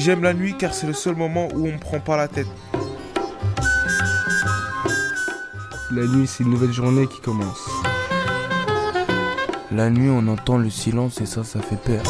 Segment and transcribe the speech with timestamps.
[0.00, 2.46] J'aime la nuit car c'est le seul moment où on me prend pas la tête.
[5.90, 7.68] La nuit, c'est une nouvelle journée qui commence.
[9.70, 12.02] La nuit, on entend le silence et ça, ça fait peur.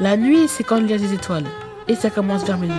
[0.00, 1.46] La nuit, c'est quand il y a des étoiles.
[1.88, 2.74] Et ça commence vers minuit.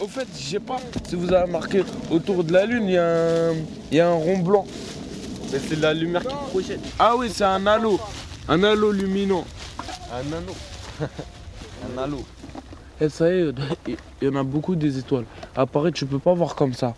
[0.00, 0.76] Au fait, je sais pas
[1.08, 3.04] si vous avez remarqué, autour de la lune, il y, a
[3.50, 3.54] un-
[3.90, 4.64] il y a un rond blanc.
[5.52, 6.80] Mais c'est la lumière qui projette.
[6.98, 7.98] Ah oui, c'est un halo.
[8.48, 9.44] Un halo luminant.
[10.12, 10.54] Un anneau.
[11.96, 12.22] un halo.
[13.00, 13.52] Et ça y est,
[14.20, 15.24] il y en a beaucoup des étoiles.
[15.56, 16.94] À Paris, tu peux pas voir comme ça.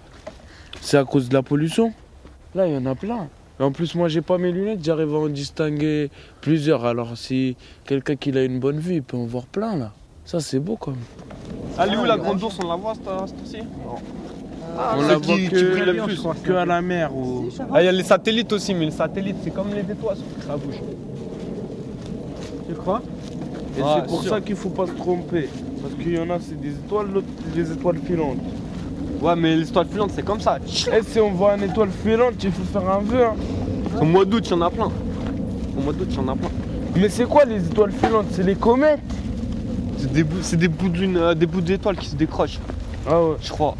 [0.82, 1.94] C'est à cause de la pollution.
[2.54, 3.28] Là, il y en a plein.
[3.58, 6.10] Et en plus, moi, j'ai pas mes lunettes, j'arrive à en distinguer
[6.42, 6.84] plusieurs.
[6.84, 9.92] Alors, si quelqu'un qui a une bonne vue, il peut en voir plein, là.
[10.24, 11.00] Ça, c'est beau, quand même.
[11.78, 13.58] Allez où la grande ours On la voit cette cette ci
[14.96, 16.22] On ceux la qui- voit qui que, brillent le plus.
[16.42, 17.14] que à la mer.
[17.14, 17.48] Ou...
[17.72, 20.26] Ah, il y a les satellites aussi, mais les satellites, c'est comme les étoiles, sauf
[20.38, 20.80] que ça bouge.
[22.68, 23.02] Tu crois?
[23.76, 24.30] Et Ah, c'est pour sûr.
[24.30, 25.48] ça qu'il faut pas se tromper.
[25.82, 28.38] Parce qu'il y en a, c'est des étoiles, l'autre, des étoiles filantes.
[29.20, 30.58] Ouais, mais l'histoire filante, c'est comme ça.
[30.64, 33.24] Et si on voit une étoile filante, il faut faire un vœu.
[33.24, 33.34] hein.
[34.00, 34.90] Au mois d'août, il y en a plein.
[35.76, 36.48] Au mois d'août, il y en a plein.
[36.96, 38.26] Mais c'est quoi les étoiles filantes?
[38.30, 39.00] C'est les comètes
[40.04, 42.58] C'est des bouts, c'est des bouts d'une, euh, des bouts d'étoiles qui se décrochent,
[43.08, 43.36] Ah ouais.
[43.40, 43.74] je crois.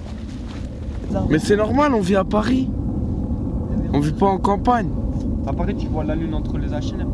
[1.29, 2.71] Mais c'est normal, on vit à Paris.
[3.93, 4.89] On vit pas en campagne.
[5.47, 7.07] À Paris, tu vois la lune entre les H&M.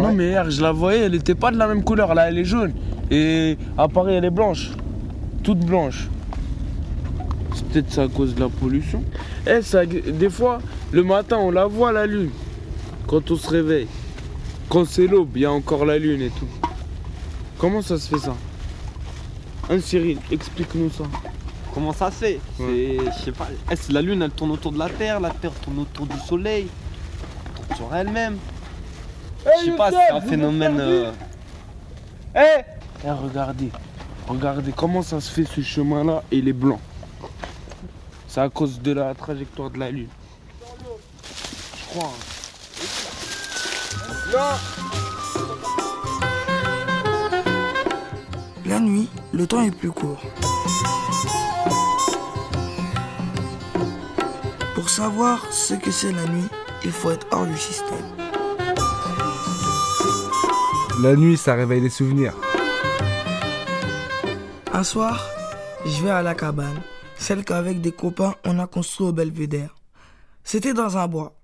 [0.00, 2.38] non mais hier je la voyais, elle était pas de la même couleur, là elle
[2.38, 2.72] est jaune.
[3.10, 4.70] Et à Paris elle est blanche.
[5.42, 6.08] Toute blanche.
[7.52, 9.02] C'est peut-être ça à cause de la pollution.
[9.48, 10.58] Eh, ça, des fois,
[10.92, 12.30] le matin on la voit la lune.
[13.08, 13.88] Quand on se réveille.
[14.68, 16.46] Quand c'est l'aube, il y a encore la lune et tout.
[17.58, 18.34] Comment ça se fait ça
[19.68, 21.04] Hein Cyril, explique-nous ça.
[21.74, 23.48] Comment ça se fait C'est, je sais pas.
[23.74, 26.68] C'est la lune, elle tourne autour de la Terre, la Terre tourne autour du Soleil,
[27.46, 28.38] elle tourne sur elle-même.
[29.60, 30.78] Je sais pas, c'est un phénomène.
[30.80, 31.12] euh,
[32.34, 32.62] Eh
[33.04, 33.70] Eh, regardez,
[34.28, 36.80] regardez comment ça se fait ce chemin-là et il est blanc.
[38.28, 40.08] C'est à cause de la trajectoire de la Lune.
[40.60, 42.12] Je crois.
[44.32, 44.56] La
[48.86, 50.22] nuit, le temps est plus court.
[54.74, 56.48] Pour savoir ce que c'est la nuit,
[56.84, 58.06] il faut être hors du système.
[61.02, 62.34] La nuit, ça réveille des souvenirs.
[64.72, 65.26] Un soir,
[65.84, 66.80] je vais à la cabane,
[67.18, 69.74] celle qu'avec des copains on a construit au belvédère.
[70.44, 71.34] C'était dans un bois,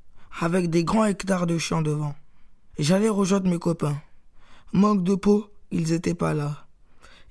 [0.40, 2.14] avec des grands hectares de champs devant.
[2.78, 3.96] J'allais rejoindre mes copains.
[4.72, 6.66] Manque de peau, ils étaient pas là.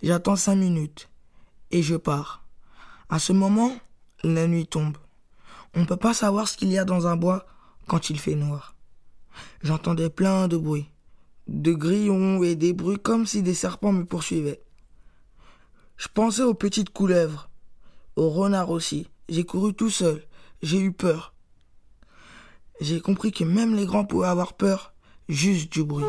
[0.04, 1.10] J'attends cinq minutes
[1.70, 2.44] et je pars.
[3.10, 3.72] À ce moment,
[4.24, 4.98] la nuit tombe.
[5.76, 7.46] On ne peut pas savoir ce qu'il y a dans un bois
[7.88, 8.76] quand il fait noir.
[9.62, 10.90] J'entendais plein de bruits,
[11.48, 14.64] de grillons et des bruits comme si des serpents me poursuivaient.
[15.98, 17.52] Je pensais aux petites couleuvres,
[18.16, 19.08] aux renards aussi.
[19.30, 20.26] J'ai couru tout seul.
[20.64, 21.36] J'ai eu peur.
[22.80, 24.94] J'ai compris que même les grands pouvaient avoir peur
[25.30, 26.06] juste du bruit.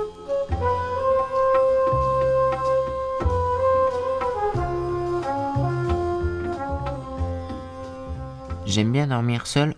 [8.73, 9.75] J'aime bien dormir seul,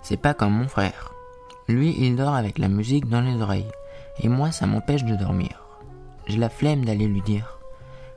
[0.00, 1.12] c'est pas comme mon frère.
[1.66, 3.66] Lui, il dort avec la musique dans les oreilles,
[4.20, 5.60] et moi, ça m'empêche de dormir.
[6.28, 7.58] J'ai la flemme d'aller lui dire.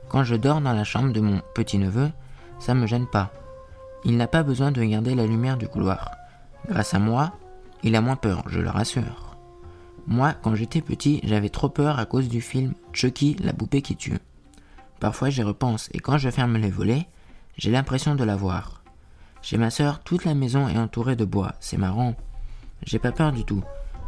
[0.08, 2.08] Quand je dors dans la chambre de mon petit-neveu,
[2.60, 3.32] ça me gêne pas.
[4.04, 6.12] Il n'a pas besoin de garder la lumière du couloir.
[6.68, 7.32] Grâce à moi,
[7.82, 9.36] il a moins peur, je le rassure.
[10.06, 13.96] Moi, quand j'étais petit, j'avais trop peur à cause du film Chucky, la poupée qui
[13.96, 14.20] tue.
[15.00, 17.08] Parfois j'y repense et quand je ferme les volets,
[17.56, 18.81] j'ai l'impression de la voir.
[19.42, 22.14] Chez ma sœur, toute la maison est entourée de bois, c'est marrant.
[22.84, 23.62] J'ai pas peur du tout,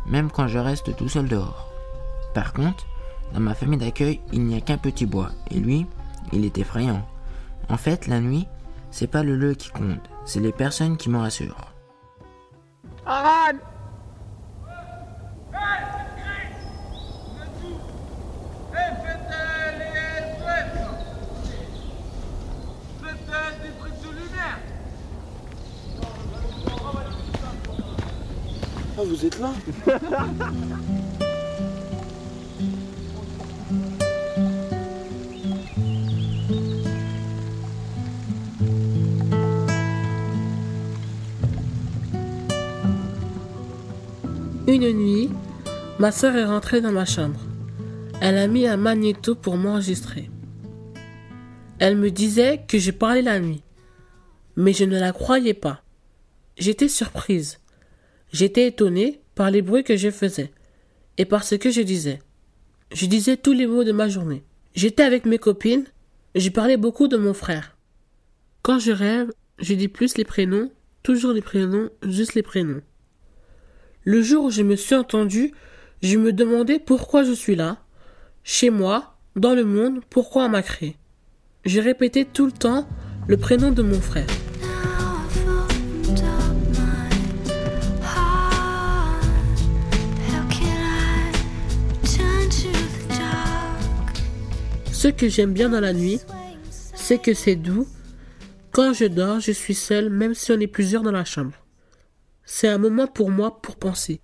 [0.07, 1.69] même quand je reste tout seul dehors.
[2.35, 2.87] Par contre,
[3.33, 5.87] dans ma famille d'accueil, il n'y a qu'un petit bois, et lui,
[6.33, 7.05] il est effrayant.
[7.69, 8.47] En fait, la nuit,
[8.93, 11.73] c'est pas le lieu qui compte, c'est les personnes qui me rassurent.
[13.05, 13.51] Ah,
[29.05, 29.53] vous êtes là
[44.67, 45.31] Une nuit,
[45.99, 47.41] ma sœur est rentrée dans ma chambre.
[48.21, 50.31] elle a mis un magnéto pour m'enregistrer.
[51.79, 53.63] Elle me disait que je parlais la nuit,
[54.57, 55.83] mais je ne la croyais pas.
[56.57, 57.59] J'étais surprise.
[58.35, 60.51] J'étais étonnée par les bruits que je faisais
[61.19, 62.19] et par ce que je disais.
[62.93, 64.43] Je disais tous les mots de ma journée.
[64.75, 65.85] J'étais avec mes copines,
[66.35, 67.77] je parlais beaucoup de mon frère.
[68.63, 70.73] Quand je rêve, je dis plus les prénoms,
[71.05, 72.83] toujours les prénoms, juste les prénoms.
[74.03, 75.53] Le jour où je me suis entendue,
[76.03, 77.85] je me demandais pourquoi je suis là,
[78.43, 80.97] chez moi, dans le monde, pourquoi on m'a créé.
[81.65, 82.89] Je répétais tout le temps
[83.29, 84.27] le prénom de mon frère.
[95.05, 96.19] Ce que j'aime bien dans la nuit,
[96.71, 97.87] c'est que c'est doux.
[98.71, 101.53] Quand je dors, je suis seul, même si on est plusieurs dans la chambre.
[102.47, 104.23] C'est un moment pour moi pour penser.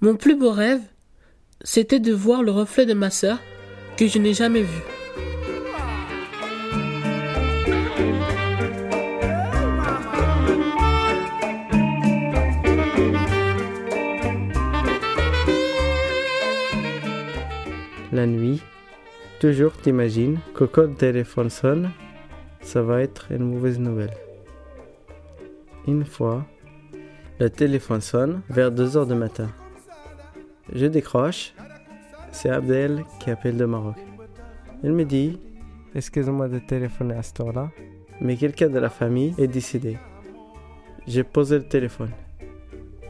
[0.00, 0.80] Mon plus beau rêve,
[1.62, 3.38] c'était de voir le reflet de ma sœur
[3.96, 4.80] que je n'ai jamais vu.
[18.10, 18.60] La nuit,
[19.44, 21.90] Toujours t'imagines que quand le téléphone sonne,
[22.62, 24.16] ça va être une mauvaise nouvelle.
[25.86, 26.46] Une fois,
[27.38, 29.50] le téléphone sonne vers 2 heures du matin.
[30.72, 31.52] Je décroche,
[32.32, 33.96] c'est Abdel qui appelle de Maroc.
[34.82, 35.38] Il me dit
[35.94, 37.70] Excusez-moi de téléphoner à ce heure-là,
[38.22, 39.98] mais quelqu'un de la famille est décédé.
[41.06, 42.12] J'ai posé le téléphone.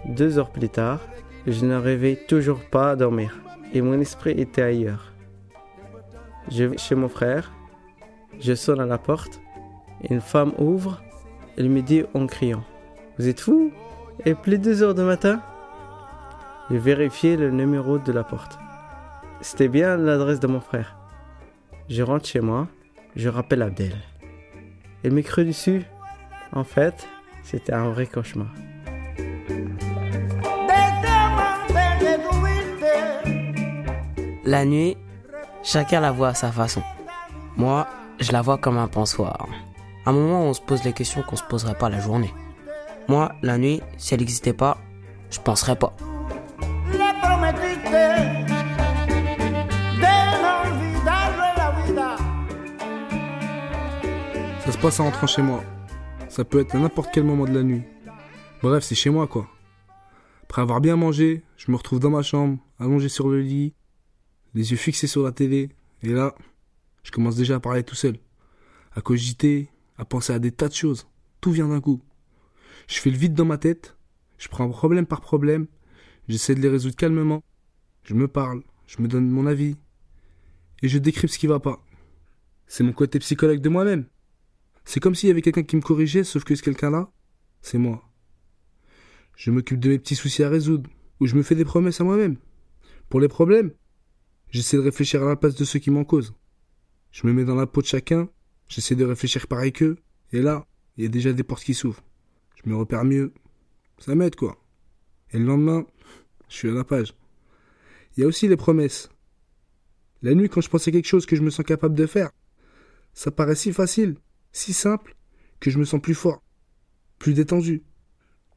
[0.05, 0.99] Deux heures plus tard,
[1.47, 3.41] je n'arrivais toujours pas à dormir
[3.73, 5.13] et mon esprit était ailleurs.
[6.50, 7.52] Je vais chez mon frère,
[8.41, 9.41] je sonne à la porte,
[10.08, 11.02] une femme ouvre,
[11.56, 12.64] elle me dit en criant
[13.19, 13.73] Vous êtes fou
[14.25, 15.41] Et plus de 2 heures du matin
[16.70, 18.58] J'ai vérifié le numéro de la porte.
[19.41, 20.96] C'était bien l'adresse de mon frère.
[21.88, 22.69] Je rentre chez moi,
[23.17, 23.94] je rappelle Abdel.
[25.02, 25.85] Elle m'écrit dessus.
[26.52, 27.06] En fait,
[27.43, 28.49] c'était un vrai cauchemar.
[34.44, 34.97] La nuit,
[35.64, 36.82] Chacun la voit à sa façon.
[37.56, 37.87] Moi,
[38.20, 39.49] je la vois comme un pensoir.
[40.05, 42.34] Un moment où on se pose les questions qu'on se poserait pas la journée.
[43.08, 44.76] Moi, la nuit, si elle n'existait pas,
[45.31, 45.96] je penserais pas.
[54.64, 55.64] Ça se passe en rentrant chez moi.
[56.28, 57.82] Ça peut être à n'importe quel moment de la nuit.
[58.62, 59.46] Bref, c'est chez moi quoi.
[60.43, 63.72] Après avoir bien mangé, je me retrouve dans ma chambre, allongé sur le lit,
[64.55, 65.71] les yeux fixés sur la télé,
[66.03, 66.35] et là,
[67.03, 68.17] je commence déjà à parler tout seul,
[68.93, 69.69] à cogiter,
[69.99, 71.06] à penser à des tas de choses.
[71.41, 72.01] Tout vient d'un coup.
[72.89, 73.97] Je fais le vide dans ma tête,
[74.39, 75.67] je prends problème par problème,
[76.29, 77.43] j'essaie de les résoudre calmement,
[78.03, 79.77] je me parle, je me donne mon avis,
[80.83, 81.85] et je décrypte ce qui va pas.
[82.67, 84.07] C'est mon côté psychologue de moi-même.
[84.85, 87.11] C'est comme s'il y avait quelqu'un qui me corrigeait, sauf que ce quelqu'un-là,
[87.62, 88.03] c'est moi.
[89.37, 90.91] Je m'occupe de mes petits soucis à résoudre,
[91.21, 92.37] ou je me fais des promesses à moi-même.
[93.09, 93.73] Pour les problèmes,
[94.55, 96.33] J'essaie de réfléchir à la place de ceux qui m'en causent.
[97.11, 98.29] Je me mets dans la peau de chacun,
[98.69, 99.97] j'essaie de réfléchir pareil qu'eux,
[100.31, 100.65] et là,
[100.97, 102.05] il y a déjà des portes qui s'ouvrent.
[102.62, 103.33] Je me repère mieux.
[103.99, 104.65] Ça m'aide, quoi.
[105.33, 105.85] Et le lendemain,
[106.49, 107.17] je suis à la page.
[108.17, 109.09] Il y a aussi les promesses.
[110.23, 112.31] La nuit, quand je pensais quelque chose que je me sens capable de faire,
[113.12, 114.19] ça paraît si facile,
[114.52, 115.17] si simple,
[115.59, 116.45] que je me sens plus fort,
[117.19, 117.83] plus détendu.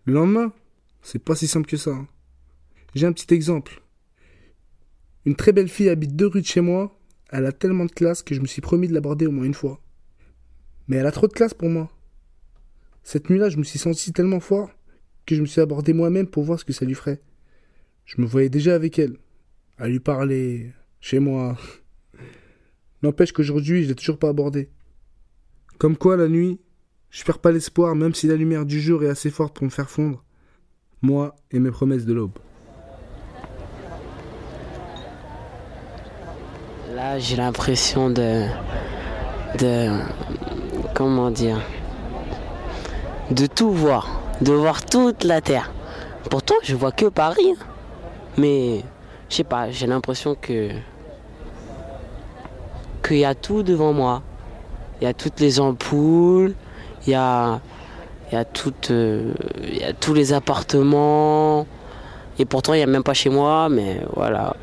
[0.06, 0.54] Le lendemain,
[1.02, 1.90] c'est pas si simple que ça.
[1.90, 2.08] Hein.
[2.94, 3.82] J'ai un petit exemple.
[5.28, 6.98] Une très belle fille habite deux rues de chez moi.
[7.32, 9.54] Elle a tellement de classe que je me suis promis de l'aborder au moins une
[9.54, 9.82] fois.
[10.88, 11.92] Mais elle a trop de classe pour moi.
[13.04, 14.72] Cette nuit-là, je me suis senti tellement fort
[15.26, 17.20] que je me suis abordé moi-même pour voir ce que ça lui ferait.
[18.06, 19.18] Je me voyais déjà avec elle,
[19.78, 21.58] à lui parler, chez moi.
[23.04, 24.70] N'empêche qu'aujourd'hui, je l'ai toujours pas abordé.
[25.78, 26.58] Comme quoi, la nuit,
[27.10, 29.72] je perds pas l'espoir, même si la lumière du jour est assez forte pour me
[29.72, 30.24] faire fondre.
[31.02, 32.40] Moi et mes promesses de l'aube.
[37.18, 38.44] J'ai l'impression de.
[39.60, 39.90] de.
[40.94, 41.60] comment dire.
[43.32, 44.20] de tout voir.
[44.42, 45.72] De voir toute la Terre.
[46.30, 47.56] Pourtant, je vois que Paris.
[47.58, 47.66] Hein.
[48.38, 48.84] Mais,
[49.30, 50.70] je sais pas, j'ai l'impression que.
[53.06, 54.22] qu'il y a tout devant moi.
[55.02, 56.54] Il y a toutes les ampoules,
[57.06, 57.62] il y a.
[58.32, 58.44] Y, a
[58.92, 59.34] euh,
[59.64, 61.66] il y a tous les appartements.
[62.38, 64.56] Et pourtant, il n'y a même pas chez moi, mais voilà.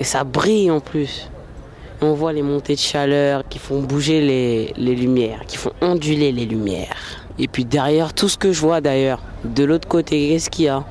[0.00, 1.28] Et ça brille en plus.
[2.00, 6.46] on voit les montées de chaleur qui font bouger les, lumières, qui font onduler les
[6.46, 6.96] lumières.
[7.38, 10.68] Et puis derrière, tout ce que je vois d'ailleurs, de l'autre côté, qu'est-ce qu'il y
[10.68, 10.84] a?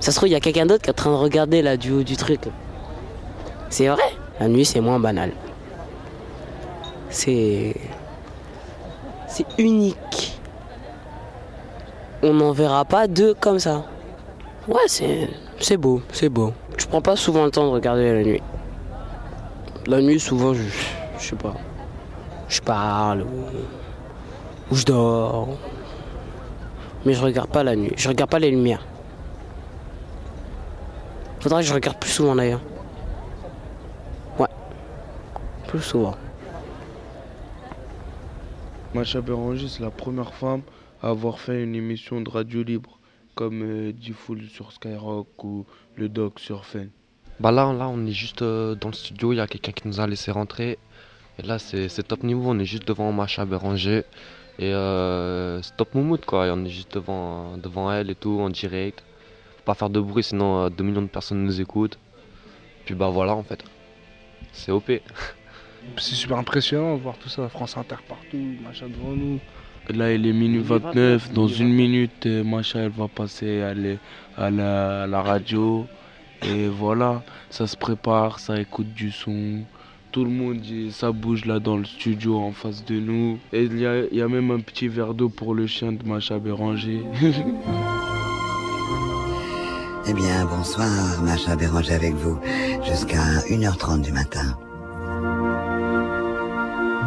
[0.00, 1.76] Ça se trouve, il y a quelqu'un d'autre qui est en train de regarder là
[1.76, 2.40] du haut du truc.
[3.70, 4.02] C'est vrai,
[4.38, 5.32] la nuit c'est moins banal.
[7.10, 7.74] C'est.
[9.28, 10.40] C'est unique.
[12.22, 13.84] On n'en verra pas deux comme ça.
[14.68, 15.28] Ouais, c'est.
[15.60, 16.52] C'est beau, c'est beau.
[16.76, 18.42] Je prends pas souvent le temps de regarder la nuit.
[19.86, 20.62] La nuit, souvent, je.
[21.18, 21.54] Je sais pas.
[22.48, 24.72] Je parle ou.
[24.72, 25.48] ou je dors.
[27.04, 27.92] Mais je regarde pas la nuit.
[27.96, 28.84] Je regarde pas les lumières.
[31.40, 32.62] Faudrait que je regarde plus souvent d'ailleurs.
[34.38, 34.48] Ouais.
[35.68, 36.14] Plus souvent.
[38.94, 40.62] Macha Béranger, c'est la première femme
[41.02, 42.98] à avoir fait une émission de radio libre,
[43.34, 43.92] comme euh,
[44.48, 46.90] sur Skyrock ou le Doc sur Fen.
[47.40, 49.88] Bah là, là, on est juste euh, dans le studio, il y a quelqu'un qui
[49.88, 50.78] nous a laissé rentrer.
[51.38, 54.04] Et là, c'est top niveau, on est juste devant Macha Béranger.
[54.58, 56.46] Et euh, c'est top moumoute, quoi.
[56.46, 59.02] Et on est juste devant, devant elle et tout, en direct.
[59.58, 61.98] Faut pas faire de bruit, sinon euh, 2 millions de personnes nous écoutent.
[62.84, 63.64] Puis bah voilà, en fait.
[64.52, 64.92] C'est OP.
[65.98, 69.40] C'est super impressionnant de voir tout ça, France Inter partout, machin devant nous.
[69.90, 71.32] Là, il est minuit 29.
[71.32, 73.96] Dans une minute, euh, Macha, elle va passer à, la-
[74.36, 75.86] à la, à la radio.
[76.42, 79.60] Et voilà, ça se prépare, ça écoute du son.
[80.12, 80.60] Tout le monde,
[80.90, 83.38] ça bouge là dans le studio en face de nous.
[83.52, 85.92] Et il y a, il y a même un petit verre d'eau pour le chien
[85.92, 87.02] de Macha Béranger.
[90.06, 90.86] Eh bien, bonsoir,
[91.22, 92.38] Macha Béranger avec vous,
[92.84, 94.54] jusqu'à 1h30 du matin.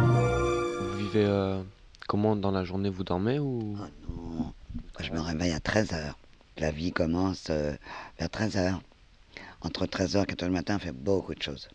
[0.00, 1.60] Vous vivez euh,
[2.08, 4.52] comment dans la journée Vous dormez ou Oh non, moi,
[5.00, 6.14] je me réveille à 13h.
[6.56, 7.74] La vie commence euh,
[8.18, 8.80] vers 13h.
[9.60, 11.68] Entre 13h et 4h du matin, on fait beaucoup de choses.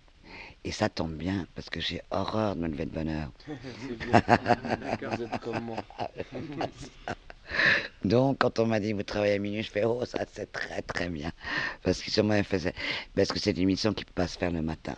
[0.66, 3.32] Et ça tombe bien, parce que j'ai horreur de me lever de bonne heure.
[8.06, 10.82] Donc, quand on m'a dit vous travaillez à minuit, je fais oh, ça c'est très
[10.82, 11.32] très bien.
[11.84, 12.74] Parce que sûrement, elle faisait.
[13.16, 14.96] Parce que c'est une émission qui ne peut pas se faire le matin.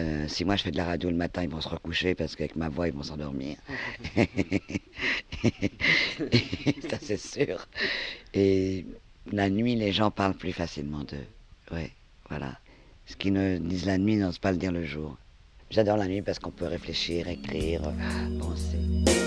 [0.00, 2.34] Euh, si moi je fais de la radio le matin, ils vont se recoucher parce
[2.34, 3.56] qu'avec ma voix, ils vont s'endormir.
[6.88, 7.68] ça c'est sûr.
[8.32, 8.86] Et
[9.30, 11.26] la nuit, les gens parlent plus facilement d'eux.
[12.28, 12.58] Voilà.
[13.06, 15.16] Ce qu'ils ne disent la nuit n'osent pas le dire le jour.
[15.70, 17.82] J'adore la nuit parce qu'on peut réfléchir, écrire,
[18.38, 19.21] penser.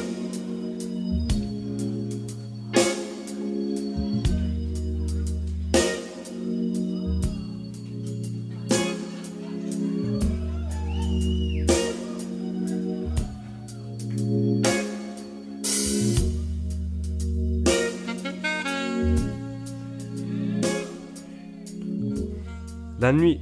[23.05, 23.39] La nuit,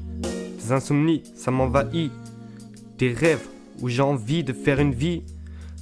[0.60, 2.12] des insomnies, ça m'envahit.
[2.98, 3.48] Des rêves
[3.80, 5.22] où j'ai envie de faire une vie.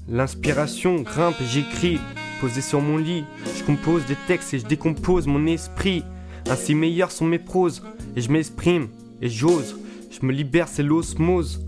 [0.08, 2.00] L'inspiration grimpe j'écris,
[2.42, 3.24] posé sur mon lit.
[3.58, 6.04] Je compose des textes et je décompose mon esprit.
[6.48, 7.82] Ainsi meilleurs sont mes proses,
[8.16, 8.88] et je m'exprime,
[9.20, 9.76] et j'ose.
[10.12, 11.66] Je me libère, c'est l'osmose.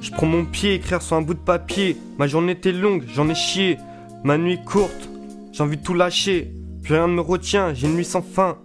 [0.00, 1.98] Je prends mon pied, écrire sur un bout de papier.
[2.16, 3.76] Ma journée était longue, j'en ai chié.
[4.24, 5.10] Ma nuit courte,
[5.52, 6.54] j'ai envie de tout lâcher.
[6.88, 8.56] Rien ne me retient, j'ai une nuit sans fin.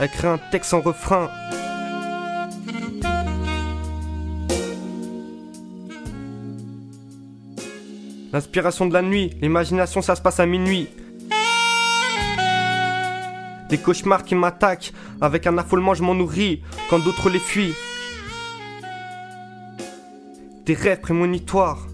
[0.00, 1.30] À écrire un texte sans refrain.
[8.32, 10.88] L'inspiration de la nuit, l'imagination ça se passe à minuit.
[13.68, 17.74] Des cauchemars qui m'attaquent, avec un affolement je m'en nourris, quand d'autres les fuient.
[20.64, 21.86] Des rêves prémonitoires,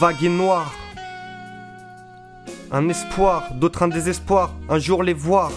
[0.00, 0.72] vagues et noirs.
[2.76, 5.52] Un espoir, d'autres un désespoir, un jour les voir.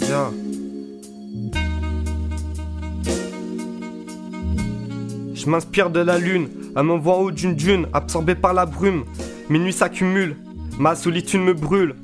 [0.00, 0.30] Yeah.
[5.34, 9.04] Je m'inspire de la lune, elle m'envoie en haut d'une dune, absorbée par la brume.
[9.50, 10.38] Mes nuits s'accumulent,
[10.78, 11.94] ma solitude me brûle.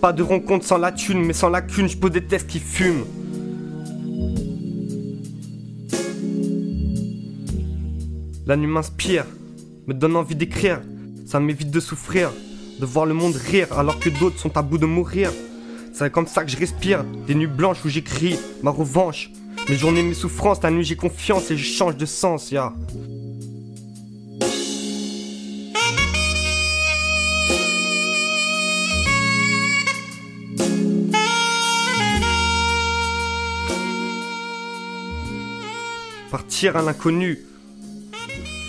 [0.00, 3.04] Pas de rencontre sans la thune, mais sans lacune, je pose des tests qui fument.
[8.46, 9.26] La nuit m'inspire,
[9.86, 10.80] me donne envie d'écrire.
[11.28, 12.32] Ça m'évite de souffrir,
[12.80, 15.30] de voir le monde rire alors que d'autres sont à bout de mourir.
[15.92, 19.30] C'est comme ça que je respire, des nuits blanches où j'écris ma revanche.
[19.68, 22.72] Mes journées, mes souffrances, la nuit j'ai confiance et je change de sens, ya.
[36.30, 37.40] Partir à l'inconnu.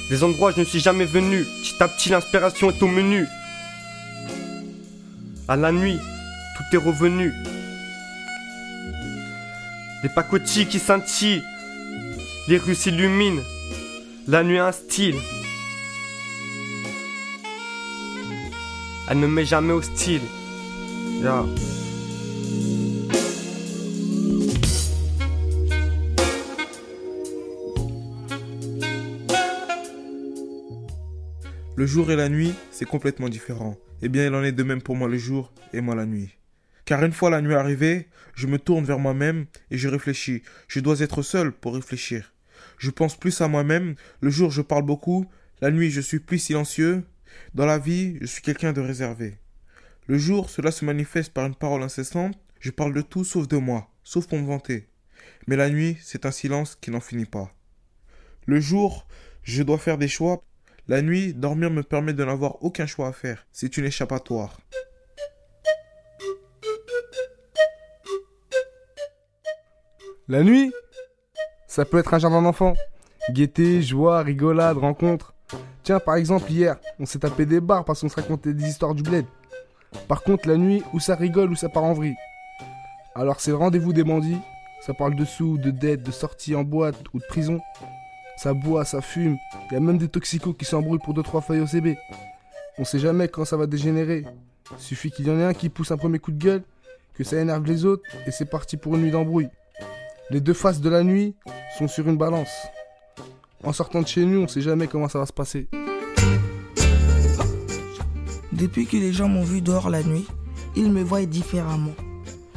[0.09, 1.43] Des endroits je ne suis jamais venu.
[1.43, 3.27] Petit à petit, l'inspiration est au menu.
[5.47, 5.99] À la nuit,
[6.57, 7.31] tout est revenu.
[10.01, 11.43] Des pacotilles qui scintillent.
[12.47, 13.41] Les rues s'illuminent.
[14.27, 14.71] La nuit a un.
[19.09, 20.21] Elle ne m'est jamais hostile.
[21.21, 21.45] Yeah.
[31.79, 33.77] Le jour et la nuit, c'est complètement différent.
[34.01, 36.37] Eh bien, il en est de même pour moi le jour et moi la nuit.
[36.83, 40.43] Car une fois la nuit arrivée, je me tourne vers moi-même et je réfléchis.
[40.67, 42.33] Je dois être seul pour réfléchir.
[42.79, 43.95] Je pense plus à moi-même.
[44.19, 45.25] Le jour, je parle beaucoup.
[45.61, 47.05] La nuit, je suis plus silencieux.
[47.53, 49.37] Dans la vie, je suis quelqu'un de réservé.
[50.07, 52.37] Le jour, cela se manifeste par une parole incessante.
[52.59, 54.89] Je parle de tout sauf de moi, sauf pour me vanter.
[55.47, 57.55] Mais la nuit, c'est un silence qui n'en finit pas.
[58.47, 59.07] Le jour,
[59.43, 60.43] je dois faire des choix
[60.89, 63.45] la nuit, dormir me permet de n'avoir aucun choix à faire.
[63.51, 64.57] C'est une échappatoire.
[70.27, 70.73] La nuit
[71.67, 72.73] Ça peut être un jardin d'enfants.
[73.29, 75.35] Gaieté, joie, rigolade, rencontre.
[75.83, 78.95] Tiens, par exemple, hier, on s'est tapé des bars parce qu'on se racontait des histoires
[78.95, 79.25] du bled.
[80.07, 82.17] Par contre, la nuit, où ça rigole, où ça part en vrille.
[83.13, 84.41] Alors c'est le rendez-vous des bandits.
[84.81, 87.59] Ça parle de sous, de dettes, de sorties en boîte ou de prison.
[88.41, 89.37] Ça boit, ça fume.
[89.69, 91.97] Il y a même des toxicos qui s'embrouillent pour 2-3 feuilles au CB.
[92.77, 94.23] On sait jamais quand ça va dégénérer.
[94.77, 96.63] Suffit qu'il y en ait un qui pousse un premier coup de gueule,
[97.15, 99.49] que ça énerve les autres, et c'est parti pour une nuit d'embrouille.
[100.29, 101.35] Les deux faces de la nuit
[101.77, 102.51] sont sur une balance.
[103.61, 105.67] En sortant de chez nous, on sait jamais comment ça va se passer.
[108.53, 110.27] Depuis que les gens m'ont vu dehors la nuit,
[110.77, 111.95] ils me voient différemment.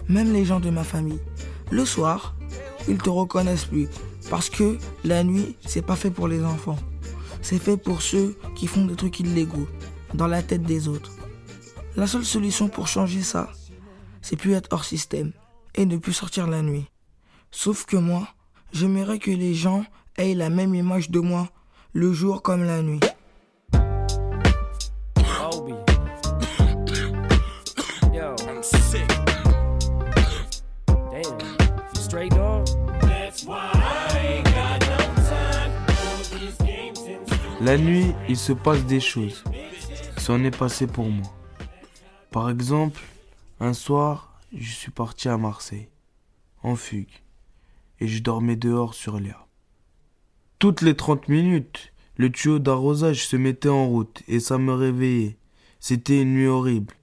[0.08, 1.18] Même les gens de ma famille.
[1.72, 2.36] Le soir,
[2.86, 3.88] ils te reconnaissent plus.
[4.32, 6.78] Parce que la nuit, c'est pas fait pour les enfants.
[7.42, 9.68] C'est fait pour ceux qui font des trucs illégaux
[10.14, 11.12] dans la tête des autres.
[11.96, 13.50] La seule solution pour changer ça,
[14.22, 15.32] c'est plus être hors système
[15.74, 16.86] et ne plus sortir la nuit.
[17.50, 18.26] Sauf que moi,
[18.72, 19.84] j'aimerais que les gens
[20.16, 21.50] aient la même image de moi
[21.92, 23.00] le jour comme la nuit.
[37.64, 39.44] La nuit, il se passe des choses.
[40.18, 41.32] C'en est passé pour moi.
[42.32, 43.00] Par exemple,
[43.60, 45.88] un soir, je suis parti à Marseille,
[46.64, 47.22] en fugue,
[48.00, 49.46] et je dormais dehors sur l'herbe.
[50.58, 55.36] Toutes les 30 minutes, le tuyau d'arrosage se mettait en route et ça me réveillait.
[55.78, 56.94] C'était une nuit horrible.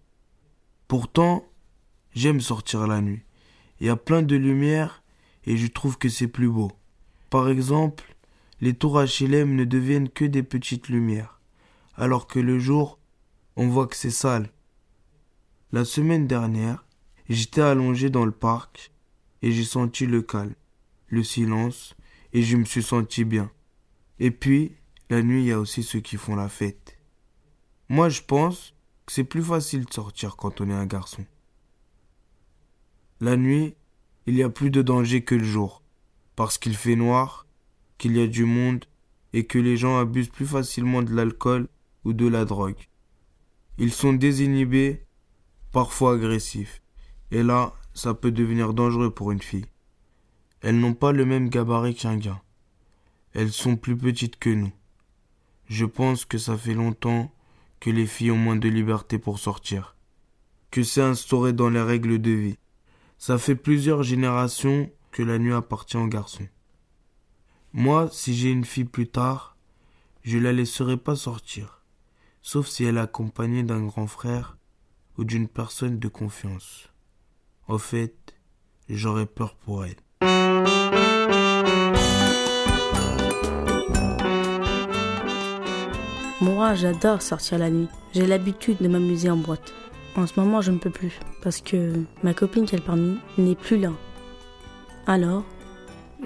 [0.90, 1.46] Pourtant,
[2.14, 3.24] j'aime sortir la nuit.
[3.80, 5.04] Il y a plein de lumière
[5.46, 6.74] et je trouve que c'est plus beau.
[7.30, 8.09] Par exemple,
[8.62, 11.40] les tours HLM ne deviennent que des petites lumières,
[11.96, 13.00] alors que le jour,
[13.56, 14.52] on voit que c'est sale.
[15.72, 16.86] La semaine dernière,
[17.30, 18.92] j'étais allongé dans le parc
[19.42, 20.56] et j'ai senti le calme,
[21.08, 21.96] le silence
[22.34, 23.52] et je me suis senti bien.
[24.20, 24.74] Et puis,
[25.10, 26.98] la nuit, il y a aussi ceux qui font la fête.
[27.88, 31.26] Moi, je pense que c'est plus facile de sortir quand on est un garçon.
[33.22, 33.76] La nuit,
[34.28, 35.82] il y a plus de danger que le jour,
[36.36, 37.48] parce qu'il fait noir
[38.00, 38.86] qu'il y a du monde
[39.34, 41.68] et que les gens abusent plus facilement de l'alcool
[42.04, 42.88] ou de la drogue.
[43.78, 45.06] Ils sont désinhibés,
[45.72, 46.82] parfois agressifs.
[47.30, 49.68] Et là, ça peut devenir dangereux pour une fille.
[50.62, 52.42] Elles n'ont pas le même gabarit qu'un gars.
[53.34, 54.72] Elles sont plus petites que nous.
[55.68, 57.32] Je pense que ça fait longtemps
[57.80, 59.96] que les filles ont moins de liberté pour sortir.
[60.72, 62.58] Que c'est instauré dans les règles de vie.
[63.18, 66.48] Ça fait plusieurs générations que la nuit appartient aux garçons.
[67.74, 69.56] Moi, si j'ai une fille plus tard,
[70.24, 71.84] je la laisserai pas sortir,
[72.42, 74.58] sauf si elle est accompagnée d'un grand frère
[75.20, 76.90] ou d'une personne de confiance.
[77.68, 78.34] Au fait,
[78.90, 79.98] j'aurais peur pour elle.
[86.42, 87.90] Moi, j'adore sortir la nuit.
[88.14, 89.74] J'ai l'habitude de m'amuser en boîte.
[90.16, 93.78] En ce moment, je ne peux plus parce que ma copine est parmi n'est plus
[93.78, 93.92] là.
[95.06, 95.46] Alors,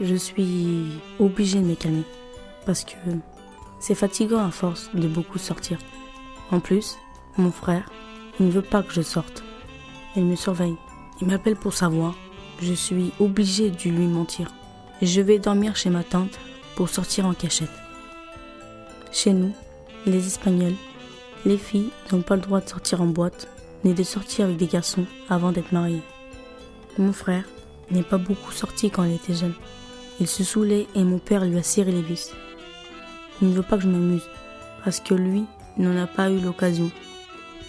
[0.01, 2.03] je suis obligée de me calmer
[2.65, 2.95] parce que
[3.79, 5.77] c'est fatigant à force de beaucoup sortir.
[6.51, 6.97] En plus,
[7.37, 7.89] mon frère,
[8.39, 9.43] il ne veut pas que je sorte.
[10.15, 10.75] Il me surveille.
[11.21, 12.15] Il m'appelle pour savoir.
[12.61, 14.51] Je suis obligée de lui mentir.
[15.01, 16.39] Je vais dormir chez ma tante
[16.75, 17.69] pour sortir en cachette.
[19.11, 19.53] Chez nous,
[20.05, 20.75] les Espagnols,
[21.45, 23.47] les filles n'ont pas le droit de sortir en boîte
[23.83, 26.01] ni de sortir avec des garçons avant d'être mariées.
[26.97, 27.43] Mon frère
[27.91, 29.53] n'est pas beaucoup sorti quand il était jeune.
[30.19, 32.31] Il se saoulait et mon père lui a serré les vis.
[33.41, 34.27] Il ne veut pas que je m'amuse,
[34.83, 35.45] parce que lui
[35.77, 36.91] n'en a pas eu l'occasion.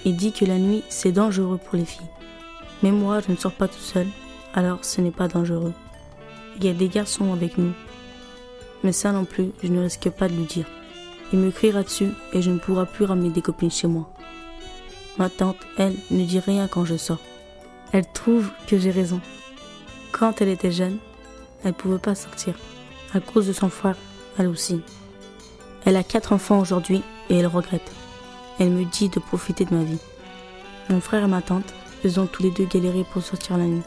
[0.04, 2.06] Il dit que la nuit, c'est dangereux pour les filles.
[2.82, 4.06] Mais moi, je ne sors pas tout seul,
[4.52, 5.72] alors ce n'est pas dangereux.
[6.56, 7.72] Il y a des garçons avec nous.
[8.82, 10.66] Mais ça non plus, je ne risque pas de lui dire.
[11.32, 14.10] Il me criera dessus et je ne pourrai plus ramener des copines chez moi.
[15.16, 17.20] Ma tante, elle, ne dit rien quand je sors.
[17.92, 19.20] Elle trouve que j'ai raison.
[20.12, 20.98] Quand elle était jeune,
[21.64, 22.54] elle ne pouvait pas sortir.
[23.12, 23.96] À cause de son frère,
[24.38, 24.82] elle aussi.
[25.84, 27.92] Elle a quatre enfants aujourd'hui et elle regrette.
[28.58, 29.98] Elle me dit de profiter de ma vie.
[30.90, 31.74] Mon frère et ma tante,
[32.04, 33.82] ils ont tous les deux galéré pour sortir la nuit.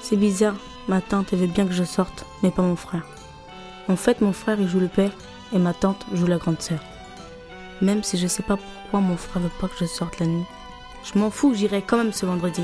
[0.00, 0.56] C'est bizarre,
[0.88, 3.06] ma tante elle veut bien que je sorte, mais pas mon frère.
[3.88, 5.12] En fait, mon frère il joue le père
[5.52, 6.80] et ma tante joue la grande sœur.
[7.82, 10.44] Même si je sais pas pourquoi mon frère veut pas que je sorte la nuit.
[11.04, 12.62] Je m'en fous, j'irai quand même ce vendredi.